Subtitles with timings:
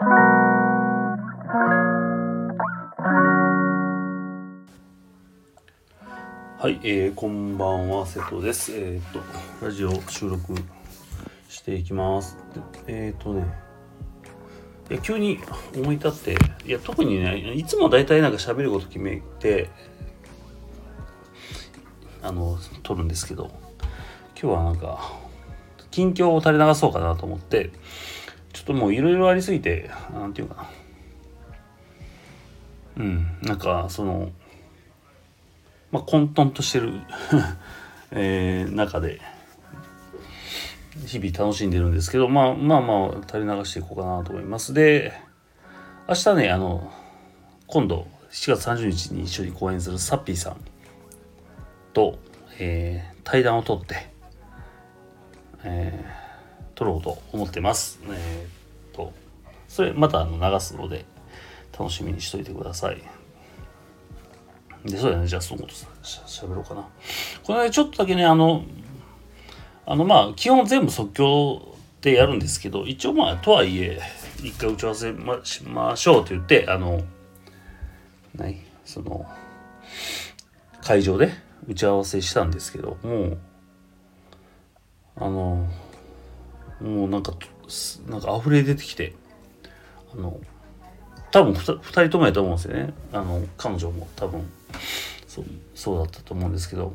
[0.00, 0.04] は
[6.70, 8.70] い、えー、こんばんは、瀬戸です。
[8.76, 9.18] えっ、と、
[9.60, 10.54] ラジオ収録
[11.48, 12.36] していきます。
[12.86, 13.44] えっ、とね、
[14.88, 15.40] いや急に
[15.74, 19.68] 思い立って、いや、特にね、いつも大体なんか喋ること決めて、
[22.22, 23.50] あの、撮るんですけど、
[24.40, 25.12] 今日はなんか、
[25.90, 27.72] 近況を垂れ流そうかなと思って、
[28.68, 30.68] ともういろいろありすぎて、なんていうか
[32.96, 33.04] な。
[33.04, 34.30] うん、なんか、その、
[35.90, 37.00] まあ、混沌としてる
[38.10, 39.20] えー、中で
[41.06, 44.72] 日々楽しんでるんですけど、まあ、まあまあ垂れ流していこうかなと思います。
[44.72, 45.12] で
[46.08, 46.90] 明日ねあの
[47.66, 50.56] 今度7月30日に一緒に公演するサッピーさん
[51.92, 52.18] と、
[52.58, 54.08] えー、対談を取って、
[55.64, 58.00] えー、撮ろうと思ってます。
[58.04, 58.57] えー、
[59.78, 61.04] それまたあの流すので
[61.70, 63.00] 楽しみにしといてください。
[64.84, 65.28] で、そうだね。
[65.28, 66.84] じゃあ、そのことしゃべろうかな。
[67.44, 68.64] これね、ちょっとだけね、あの、
[69.86, 74.00] あの、まあ、基本全部即興でやるんですけど、一応まあ、とはいえ、
[74.42, 77.00] 一回打ち合わせましましょうと言って、あの、
[78.34, 79.26] ないその、
[80.82, 81.30] 会場で
[81.68, 83.38] 打ち合わせしたんですけど、もう、
[85.14, 85.68] あの、
[86.80, 87.32] もうなんか、
[88.08, 89.14] なんか溢れ出てきて、
[90.14, 90.40] あの、
[91.30, 92.94] 多分 2, 2人ともやと思うんですよね。
[93.12, 94.48] あの彼女も多分。
[95.26, 96.94] そうそうだったと思うんですけど。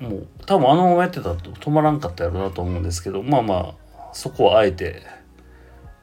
[0.00, 3.22] もう多分あのままやってたら止まらんかったやろうなと思うんですけど。
[3.22, 5.02] まあまあそこはあえて。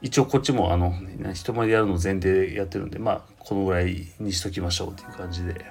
[0.00, 0.92] 一応こっちもあの
[1.32, 2.98] 人前でやるの前提でやってるんで。
[2.98, 5.66] まあこのぐらいにしときましょうっていう感じで。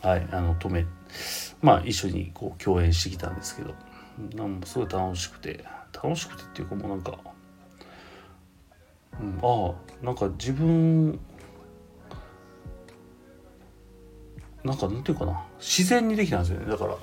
[0.00, 0.86] はいあの止め
[1.62, 3.74] まあ一緒にこう共演してきたんですけど。
[4.36, 5.64] なんすごい楽しくて。
[6.02, 7.16] 楽しくてっていうかもうなんか
[9.20, 11.18] うん、ああなんか自分
[14.64, 15.42] なんかなんていうかな。
[15.58, 16.66] 自然にできたんですよね。
[16.66, 16.96] だから。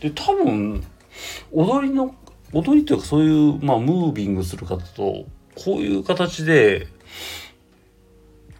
[0.00, 0.84] で多分
[1.50, 2.14] 踊りの
[2.52, 6.86] 踊りというかそういう、まあ、ムービングする方とこういう形で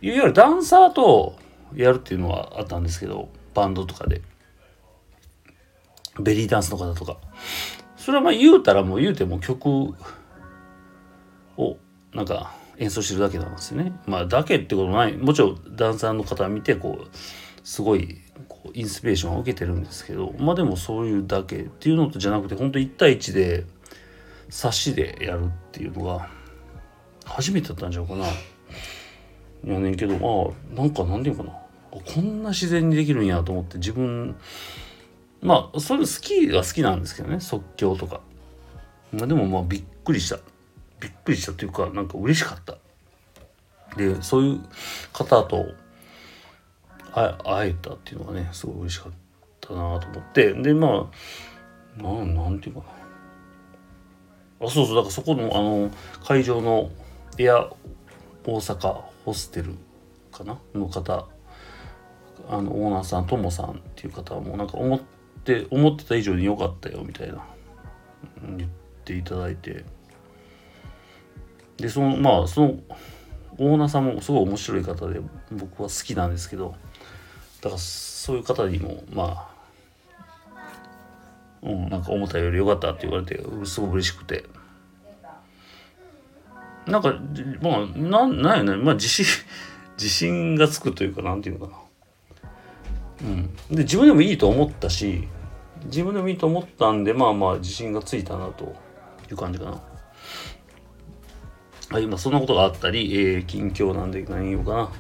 [0.00, 1.37] いわゆるダンサーと
[1.75, 4.22] やるっていうのはあったんですけどバンドとかで。
[6.19, 7.19] ベリーダンスの方とか。
[7.99, 9.94] それはまあ言うたらもう言うても曲
[11.59, 11.76] を
[12.16, 13.93] なんか演奏してるだけなんですよね。
[14.06, 17.16] まあだけってことないもちろんダンサーの方見てこう
[17.62, 23.66] すごいこうインスピレーションを受けてるんですけどまあでもそういうだけっていうのとじゃなくて本当1対1で
[24.49, 26.28] 冊子でやるっていうのが
[27.26, 28.25] 初めてだったんちゃうかな。
[29.65, 31.53] やねんけどまあなんかなんていうかな
[31.91, 34.37] こんな自然にできるんやと思って自分
[35.43, 38.21] まあそれ好きは好きなんですけどね即興とか。
[39.12, 40.38] まあでもまあびっくりした。
[41.01, 42.79] びっくりしたというかなんか嬉しかった。
[43.97, 44.61] でそういう
[45.12, 45.75] 方と
[47.12, 49.12] 会えたっていうのがねすごい嬉しかっ
[49.61, 50.53] たなと思って。
[50.53, 51.11] でま
[51.99, 52.81] あなんなんていうか
[54.61, 54.67] な。
[54.67, 55.91] あそうそうだからそこのあの
[56.25, 56.91] 会場の
[57.39, 57.71] エア
[58.45, 59.75] 大阪ホステル
[60.31, 60.59] かな？
[60.75, 61.27] の方。
[62.49, 65.01] あのオーナーさんともさんっていう方はもうなんか思っ
[65.43, 67.45] て思ってた以上に良かったよみたいな。
[68.56, 68.71] 言っ
[69.05, 69.85] ていただいて。
[71.76, 72.78] でそのまあその
[73.59, 75.20] オーナーさんもすごい面白い方で
[75.50, 76.75] 僕は好きなんですけど
[77.60, 79.56] だからそういう方にもまあ
[81.62, 84.44] うんなんか思ったより良かったって言われてすごく嬉しくて。
[86.87, 87.19] なんか
[87.60, 89.26] まあなんなんやねまあ自信
[89.98, 91.72] 自信がつくというかなんていうのか
[93.22, 93.28] な。
[93.28, 93.56] うん。
[93.70, 95.26] で自分でもいいと思ったし
[95.87, 98.76] 自分でもいいと思ったんでまあまあ自信がついたなと
[99.28, 99.82] いう感じかな。
[101.91, 104.91] はい、まあ、そんなことがあったり、えー、近況なんで何言おうかな。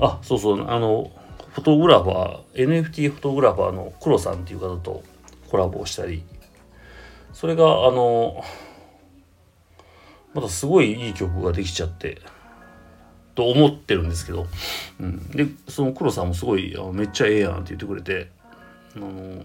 [0.00, 1.10] あ、そうそう、あの、
[1.52, 5.02] フォトグラファー、NFT フォトグラファーの黒さんっていう方と
[5.50, 6.24] コラボをしたり、
[7.32, 8.44] それが、あの、
[10.34, 12.20] またすごいいい曲ができちゃって、
[13.34, 14.46] と思ってるんですけど、
[15.00, 18.30] うん、で、その黒さんもすごい、めっちゃええやんって言ってくれて、
[18.94, 19.44] あの、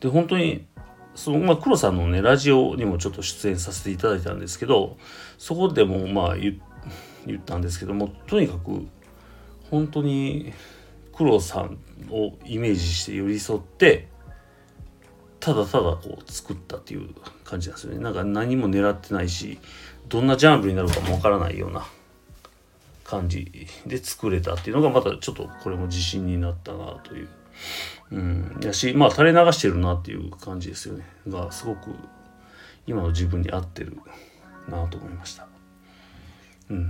[0.00, 0.66] で、本当に
[1.14, 4.96] そのまあ黒さんのねラジオにもちょっと出演させていただいたんですけど
[5.38, 6.60] そこでもまあ言
[7.36, 8.86] ったんですけどもとにかく
[9.70, 10.52] 本当に
[11.12, 11.78] 黒さん
[12.10, 14.08] をイメージして寄り添って
[15.38, 17.14] ただただこう作ったっていう
[17.44, 17.98] 感じなんですよね。
[17.98, 19.58] なんか何も狙ってないし
[20.08, 21.86] どんなジャンルになるかもわからないような
[23.04, 27.28] 感じで作れたっていうのがまたちょっとこれも自信になったなという。
[28.12, 31.04] うん、やしまあ垂れ流してるなっていう感じですよね。
[31.28, 31.90] がすごく
[32.86, 33.96] 今の自分に合ってる
[34.68, 35.46] なと思いました。
[36.70, 36.86] うん。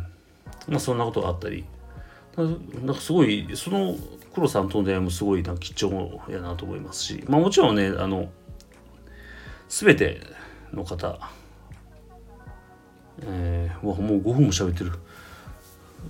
[0.68, 1.64] まあそんなことがあったり。
[2.36, 2.44] な
[2.92, 3.96] んかすごいその
[4.34, 7.24] 黒さんとの出会いもすごいな貴重やなと思いますし。
[7.28, 8.30] まあもちろんねあの
[9.68, 10.20] 全て
[10.72, 11.18] の方
[13.22, 14.92] えー、もう5分も喋ってる。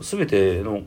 [0.00, 0.82] 全ての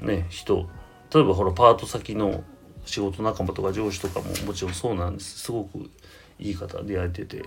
[0.00, 0.68] ね人
[1.14, 2.44] 例えばほらパート先の
[2.88, 5.90] 仕事仲間とか上司とかももちろんそうなんですすごく
[6.38, 7.44] いい方出会えてて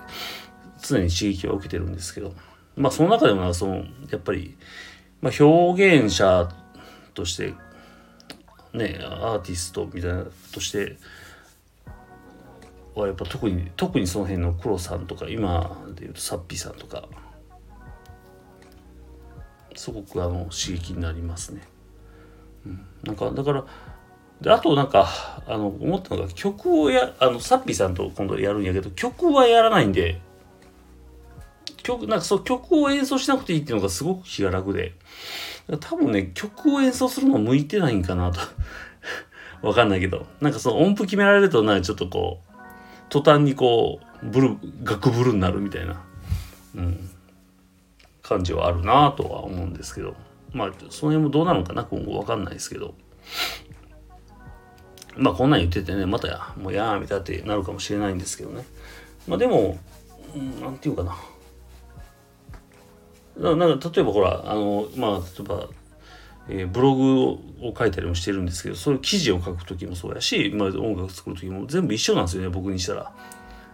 [0.81, 2.33] 常に刺激は受けてるんですけど
[2.75, 3.77] まあその中でもなんかその
[4.09, 4.55] やっぱり、
[5.19, 6.47] まあ、表現者
[7.15, 7.55] として
[8.73, 10.97] ねアーティストみたいなとして
[12.93, 17.07] はやっぱ特に特にその辺の黒さんとか今でいうとサッピーさんとか
[19.75, 21.61] すごくあの刺激になりますね。
[22.65, 23.65] うん、なんかだから
[24.41, 25.07] であとなんか
[25.47, 30.19] あの思ったのが曲をやあのサッピーさんと今度やるんやけど曲はやらないんで
[31.83, 34.93] 曲なんかそう曲を演奏しなくていいっていうのがすごく気が楽で。
[35.79, 38.39] 多分ね曲を演奏するの向いてないんかなと。
[39.61, 40.25] わかんないけど。
[40.41, 42.53] なんかその音符決められるとなんかちょっとこう
[43.09, 46.01] 途端にこうブル楽ブルになるみたいな、
[46.75, 47.09] うん、
[48.21, 50.15] 感じはあるなとは思うんですけど。
[50.53, 52.93] まあその辺もどうなのかな今後わかんないですけど。
[55.17, 58.65] まあこんなん言っててねまたやもうやーみたいってなるかもしれないんですけどね
[59.27, 59.77] まあでも
[60.61, 61.15] 何て言うかな
[63.55, 65.69] なんか例えばほらあのまあ例えば、
[66.49, 67.39] えー、ブログを
[67.77, 73.11] 書いたりもしてるんですけどそういう記事を書く時もそうやし、まあ、音楽作る時も全部一緒なんですよね僕にしたら。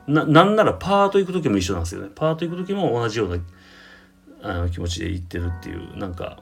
[0.07, 2.09] ななんならパート行く時も一緒なんですよね。
[2.15, 3.43] パート行く時も同じような
[4.41, 6.39] あの気持ちで言ってるっていうなんか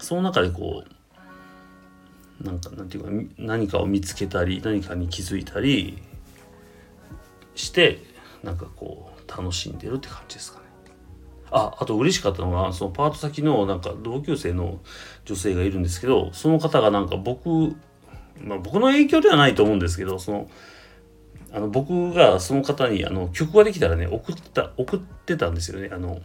[0.00, 0.95] その中でこう
[2.42, 5.98] なんかなんていうか何かを見つけたり何かに気づいたり
[7.54, 7.98] して
[8.42, 10.66] なんかこう楽しんでるって感じですかね。
[11.50, 14.80] ああと嬉しかったのがそのパート先のなんか同級生の
[15.24, 17.76] 女性がいるんですけどその方がなんか僕、
[18.40, 20.50] まあ、僕の影響ではないと思うんですけどその
[21.52, 26.20] あの僕がその方にあの曲ができたらね送った送ってたんですよねあの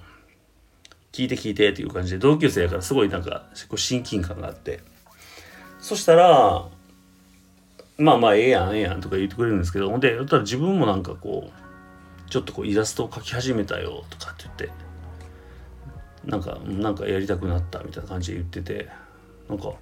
[1.12, 4.82] 聞いて聞いてっていう感じで同級生やからすごいなんか親近感があって
[5.82, 6.66] そしたら
[7.98, 14.70] まあまあええやんええやんとか言ってくれるんですけどほんでだったら自分もなんかこうちょっとこうイラストを描き始めたよとかって言って
[16.26, 18.88] なんかなんかやりたくなったみたいな感じで言ってて
[19.50, 19.74] なんか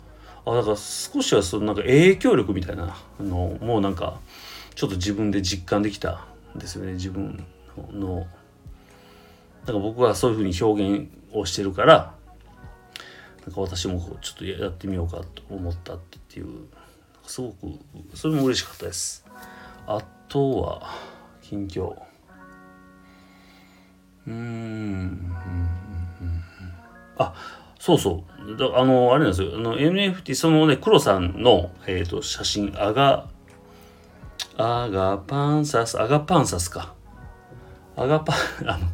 [0.46, 4.20] あだから少しはそのなんか影響力みたいなのもうなんか
[4.76, 6.26] ちょっと自分で実感できた
[6.56, 7.46] んですよね自分
[7.92, 8.26] の。
[9.66, 12.14] だか僕はそういうふうに表現をしてるから
[13.46, 16.00] なんか私もちょっとやってみようかと思ったっ
[16.30, 16.48] ていう
[17.24, 17.56] すごく
[18.16, 19.26] それも嬉しかったです。
[19.88, 20.82] あとは
[21.42, 21.96] 近況。
[24.28, 25.32] うん
[27.18, 27.34] あ
[27.80, 28.58] そうそう。
[28.58, 29.52] だあのあれなんですよ。
[29.56, 33.30] あの NFT そのね黒さんの、えーと、写真アガ
[34.58, 36.94] アガパンサスアガパンサスか。
[37.96, 38.88] アガパンあの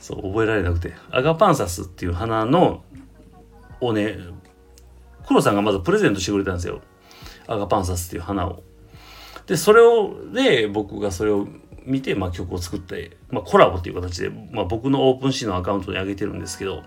[0.00, 0.94] そう覚えられなくて。
[1.10, 2.84] アガパンサスっていう花の
[3.80, 4.18] をね
[5.26, 6.80] 黒さんがまずプレゼントしてくれたんですよ。
[7.48, 8.62] アガパンサスっていう花を。
[9.46, 11.46] でそれをで僕がそれを
[11.84, 16.82] 見て、まあ、曲を作って、まあ、コラボっていう形で、まあ、僕のオープンシーのアカウントに上げてるんですけど。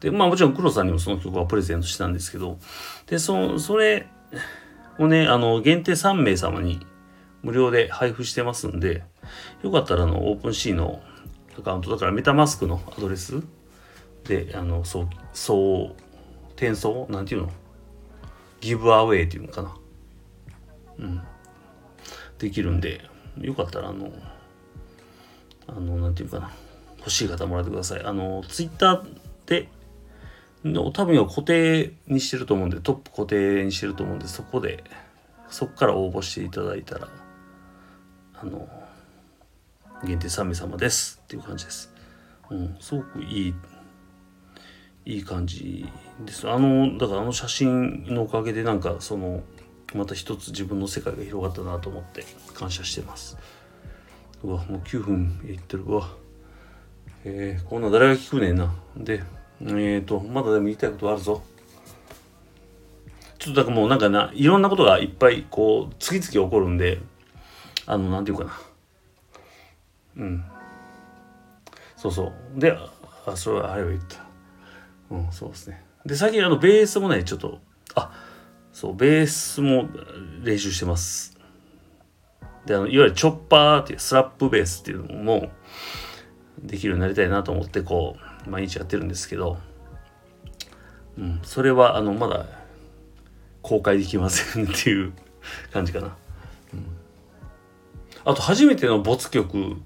[0.00, 2.58] でまあもちろん黒さんにもその曲はプレゼントしたんですけど。
[3.06, 4.06] でそのそれ
[4.98, 6.86] をねあの限定3名様に
[7.42, 9.02] 無料で配布してますんで
[9.62, 11.00] よかったらあのオープンシーの
[11.58, 13.42] アカウントだからメタマスクのアドレス
[14.24, 16.02] であのそうそう
[16.52, 17.06] 転送？
[17.10, 17.52] なんていうの？
[18.60, 19.76] ギブアウェイっていうのかな？
[20.98, 21.22] うん。
[22.38, 23.02] できるんで
[23.38, 24.12] よかったらあの
[25.66, 26.50] あのなんていうかな？
[26.98, 28.04] 欲しい方もらってください。
[28.04, 29.04] あのツイッター
[29.46, 29.68] で
[30.64, 34.84] の多分固定にしてると思うんでトップ固定にしてると思うんでそこで
[35.48, 37.08] そこから応募していただいたら
[38.34, 38.68] あの
[40.04, 41.90] 限定3名様ですっていう感じです。
[42.50, 43.54] うん、すごくいい
[45.10, 45.88] いい感じ
[46.24, 46.48] です。
[46.48, 49.42] あのだからあの写真のおかげでなんかその
[49.92, 52.24] また一つ自分の世界が広がったなと思って
[52.54, 53.36] 感謝してます。
[54.44, 55.84] うわもう9分いってる。
[55.90, 56.08] わ。
[57.24, 58.72] えー、こんな誰が聞くねんな。
[58.96, 59.24] で
[59.62, 61.42] えっ、ー、とまだでも言いたいことあるぞ。
[63.40, 67.00] ちょっとだからもうなんかないろんなことがいっぱいこう次々起こるんで
[67.86, 68.52] あのなんていうかな。
[70.18, 70.44] うん。
[71.96, 72.60] そうそう。
[72.60, 72.78] で
[73.26, 74.29] あそれはあれを言った。
[75.10, 75.84] うんそうですね。
[76.06, 77.58] で最近あのベースもねちょっと
[77.94, 78.12] あ
[78.72, 79.88] そうベースも
[80.42, 81.38] 練習してます。
[82.66, 85.50] であのいわゆるチョッパーっていうスラップベースっていうのも
[86.62, 89.58] できるようになりたいなと思ってこう毎日やってるんですけど、
[91.18, 92.46] うん、それはあのまだ
[93.62, 95.12] 公開できませんっていう
[95.72, 96.16] 感じかな。
[96.72, 96.86] うん、
[98.24, 99.76] あと初めての没曲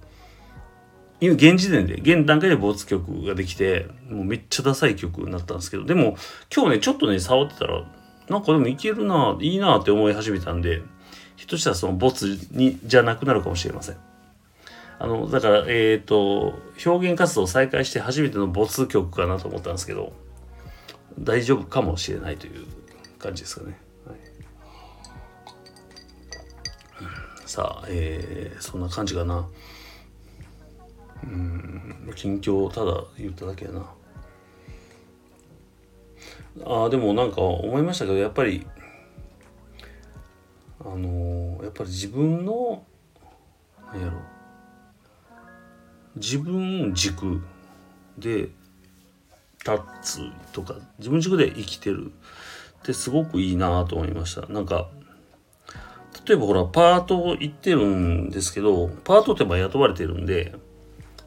[1.24, 6.18] 今現時点で現段階で没曲ができてもうめっちゃダサい曲になったんですけどでも
[6.54, 7.82] 今日ねちょっとね触ってたら
[8.28, 10.82] なんかでもいけるないいなって思い始めたんで
[11.36, 13.96] ひょっとしたらその没にじゃなくなるかもしれません。
[14.98, 20.12] あのだからえっ、ー、と表現活動を再開して初めての没曲かなと思ったんですけど
[21.18, 22.66] 大丈夫かもしれないという
[23.18, 23.78] 感じですかね。
[24.06, 24.18] はい、
[27.46, 29.48] さあ、えー、そんな感じかな。
[31.24, 32.12] うん。
[32.14, 33.86] 近況をただ言っただけやな。
[36.64, 38.66] あでもなんか思いましたけどやっぱり
[40.80, 42.84] あのー、やっぱり自分の
[43.92, 44.18] 何やろ。
[46.16, 47.42] 自分軸
[48.18, 48.48] で
[49.66, 50.20] 立つ
[50.52, 52.12] とか自分軸で生きてる。
[52.84, 54.46] ってすごくいいなと思いました。
[54.52, 54.90] なんか
[56.28, 60.54] 例えばほらパート行ってるんですけどパートってまあ雇われてるんで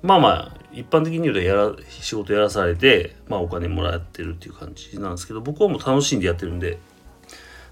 [0.02, 6.78] まあまあ一般的に言うとやら仕事やらされて、まあ、お金もらってるっていう感じなんですけど僕はもう楽しんでやってるんで。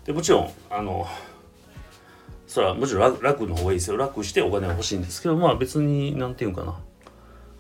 [0.05, 1.07] でもちろんあの
[2.47, 3.97] それはもちろん楽楽の方がいいですよ。
[3.97, 6.79] 楽してお金は欲しいんですけどまあ別に何て言うかな。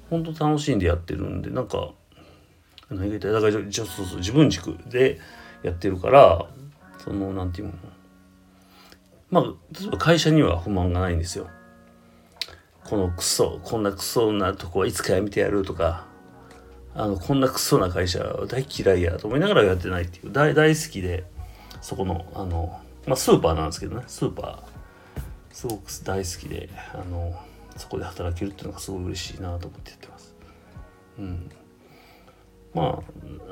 [0.09, 1.91] 本当楽しんでやってるんでなんか
[2.89, 3.33] 何が言いたい？
[3.33, 5.19] だからそうそう自分軸で
[5.63, 6.47] やってるから
[6.99, 7.79] その何て言うの？
[9.31, 9.43] まあ
[9.79, 11.49] 例えば会社には不満がないんですよ。
[12.85, 16.05] このクソこんなクソなとこはいつかやめてやるとか
[16.93, 21.25] あのこんなクソな会社大嫌いやと思いながらやってないっていう大大好きで
[21.81, 24.03] そこのあの、まあ、スーパーなんですけどね。
[24.07, 24.75] スーパー。
[25.51, 27.33] すごく大好きであの
[27.77, 30.35] そこで働けるっていうのがすごい嬉しいなと思ってやってます。
[31.19, 31.51] うん。
[32.73, 33.03] ま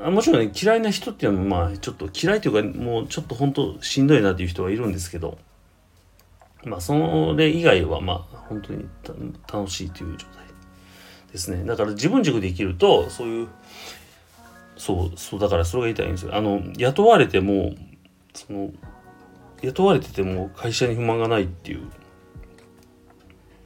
[0.03, 5.37] あ、もちろんね、嫌いな人っていうのも、まあ、ちょっと嫌いというか、もうちょっと本当しんどいなっていう人はいるんですけど、
[6.65, 8.85] まあ、それ以外は、まあ、本当に
[9.51, 10.45] 楽しいという状態
[11.31, 11.63] ですね。
[11.65, 13.47] だから自分軸で生きると、そういう、
[14.77, 16.35] そう、そう、だからそれが言いたいんですよ。
[16.35, 17.73] あの、雇われても、
[18.33, 18.71] その、
[19.61, 21.89] 雇われてても会社に不満がないっていう、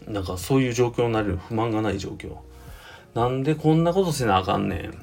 [0.07, 2.37] なんかそういう状況になれる、不満がない状況。
[3.13, 4.93] なんでこんなことせなあかんねん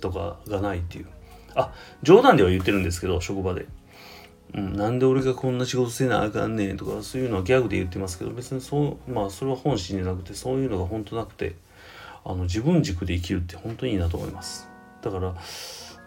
[0.00, 1.06] とかがないっていう。
[1.54, 1.72] あ、
[2.02, 3.66] 冗談では言ってるんですけど、職場で。
[4.54, 11.56] うん、なんで俺がこんな仕事せなあかんねんとかそういうのはギャグで言ってますけど別にそうまあそれは本心じゃなくてそういうのが本当なくて
[12.24, 14.68] あの自分軸で生きるって本当にいいなと思います。
[15.02, 15.34] だから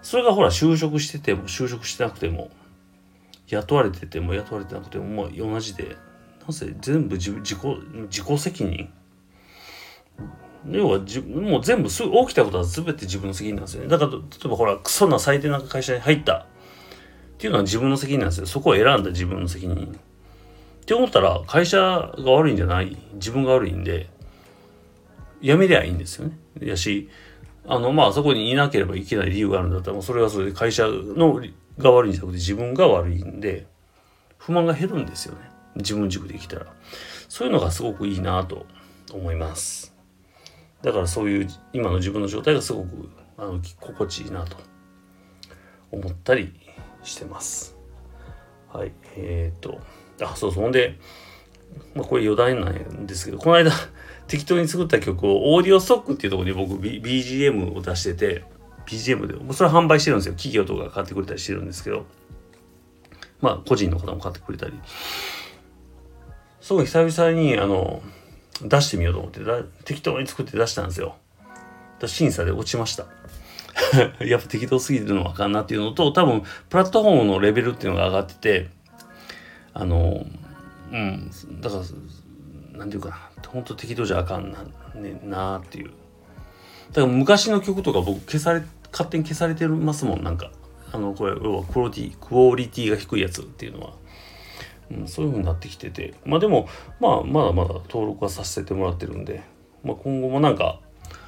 [0.02, 2.50] それがほら就職してても就職してなくても
[3.48, 5.96] 雇われてても雇われてなくてもまあ同じで
[6.48, 7.60] なぜ全部自自己
[8.10, 8.90] 自己責任？
[10.70, 13.88] 要はじもう全部す起きたことは全て自分の責任なんですよね。
[13.88, 16.48] だから例えばほらクソな最低な会社に入った。
[17.40, 18.46] っていうのは自分の責任なんですよ。
[18.46, 19.98] そこを選んだ自分の責任。
[20.82, 22.98] って思ったら会社が悪いんじゃない。
[23.14, 24.10] 自分が悪いんで
[25.42, 26.38] 辞めりゃいいんですよね。
[26.60, 27.10] やし
[27.66, 31.42] あのまあそこにいなければいけない理由があるんだったらそれはそれで会社の
[31.78, 33.66] が悪いんじゃなくて自分が悪いんで
[34.38, 35.50] 不満が減るんですよね。
[35.78, 36.66] 自分軸で生きたら。
[37.30, 38.66] そういうのがすごくいいなと
[39.14, 39.96] 思います。
[40.82, 44.58] だからそういう今の自分の状態がすごくあの心地いいなと
[45.90, 46.54] 思ったり
[47.04, 47.76] してます。
[48.72, 48.92] はい。
[49.16, 49.80] えっ、ー、と、
[50.22, 50.64] あ、そうそう。
[50.64, 50.98] ほんで、
[51.96, 53.72] まあ、これ余談なんですけど、この間
[54.28, 58.44] 適当に作った曲をオーディオストックっていうところに僕、B、BGM を出してて、
[58.86, 60.34] BGM で、もうそれは販売してるんですよ。
[60.34, 62.06] 企業とか買ってくれたりしてるんですけど、
[63.42, 64.74] まあ、個人の方も買ってくれたり。
[66.62, 68.02] すごい久々に、あの、
[68.62, 69.42] 出してみようと思って、
[69.86, 71.16] 適当に作って出したんですよ。
[72.06, 73.06] 審査で落ちました。
[74.26, 78.70] やっぱ適当すぎるのはあかんなっていうのと多分プラットフォームのレベルっていうのが上がってて
[79.74, 80.26] あの
[80.92, 81.32] うん
[81.62, 81.82] だから
[82.74, 84.64] 何て言うかな本当適当じゃあかんな
[84.96, 85.92] ねなっていう。
[86.92, 90.52] だから昔の曲とか僕消され勝手に消されてますもんなんか。
[90.92, 93.94] あのこれ要はクオリティクオリティが低いやつっていうのは、
[94.92, 96.16] うん、そういう風になってきてて。
[96.26, 96.68] まあでも
[97.00, 99.44] まあまだまだ登録はさせてもらってるんで、
[99.84, 100.80] まあ、今後もなんか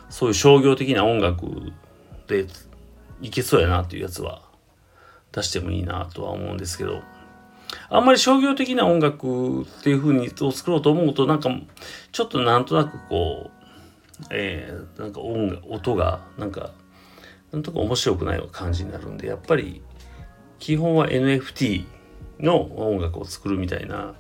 [0.10, 1.46] そういう商業的な音楽
[2.32, 2.48] で
[3.22, 4.42] いけそうやなっていうやつは
[5.32, 7.02] 出してもいいなとは思うんですけど
[7.90, 11.50] あんまり商業的な音楽っていう風にを作ろうと思うとなんか
[12.12, 13.62] ちょっとなんとなくこう
[14.30, 16.72] えー、なんか音が音がなんか
[17.52, 19.82] なんとか面白くない感じになるんでやっぱり
[20.60, 21.86] 基本は NFT
[22.40, 24.14] の音楽を作るみたいな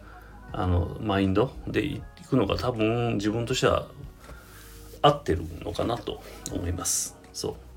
[0.54, 3.88] あのマインドでいくのが多分自分としては
[5.02, 7.18] 合ってるのかなと思います。
[7.34, 7.71] そう。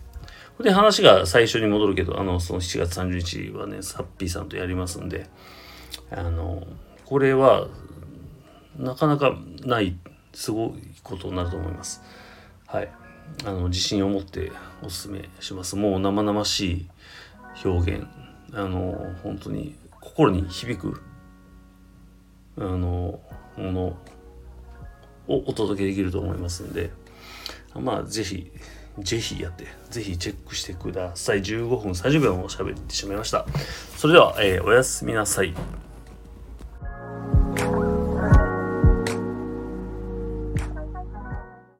[0.60, 5.26] で話が最初に戻るけどあのその7月30日はねサッピーさんとやりますんで
[6.10, 6.62] あの
[7.04, 7.68] これは
[8.78, 9.96] なかなかない
[10.32, 12.02] すごいことになると思います。
[12.66, 12.90] はい。
[13.44, 15.76] あの自信を持っておすすめします。
[15.76, 16.90] もう生々しい
[17.64, 18.06] 表現。
[18.52, 21.02] あの本当に心に響く
[22.56, 23.20] あの
[23.56, 23.96] もの
[25.26, 26.90] をお届けできると思いますんで
[27.74, 28.52] まあぜひ
[28.98, 31.40] ぜひやってぜひチェックしてください。
[31.40, 33.46] 15分30秒も喋ってしまいました。
[33.96, 35.54] それでは、えー、おやすみなさい。